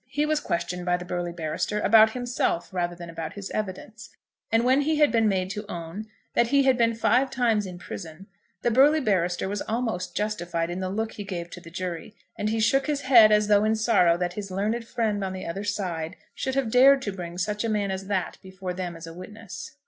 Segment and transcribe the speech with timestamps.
[0.09, 4.09] He was questioned by the burly barrister about himself rather than about his evidence;
[4.51, 7.77] and when he had been made to own that he had been five times in
[7.77, 8.25] prison,
[8.63, 12.49] the burly barrister was almost justified in the look he gave to the jury, and
[12.49, 15.63] he shook his head as though in sorrow that his learned friend on the other
[15.63, 19.13] side should have dared to bring such a man as that before them as a
[19.13, 19.75] witness.